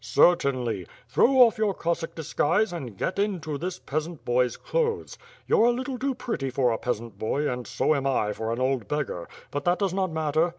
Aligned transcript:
'^ 0.03 0.03
"Certainly! 0.03 0.87
Throw 1.07 1.27
off 1.43 1.59
your 1.59 1.75
(^ossack 1.75 2.15
disguise, 2.15 2.73
and 2.73 2.97
get 2.97 3.19
into 3.19 3.59
this 3.59 3.77
peasant 3.77 4.25
boy's 4.25 4.57
clothes. 4.57 5.15
You're 5.45 5.65
a 5.65 5.69
little 5.71 5.99
too 5.99 6.15
pretty 6.15 6.49
for 6.49 6.71
a 6.71 6.79
peasant 6.79 7.19
boy 7.19 7.47
and 7.47 7.67
so 7.67 7.93
am 7.93 8.05
1 8.05 8.33
for 8.33 8.51
an 8.51 8.57
old 8.59 8.87
beggar, 8.87 9.29
but 9.51 9.63
that 9.65 9.77
does 9.77 9.93
not 9.93 10.11
matter. 10.11 10.49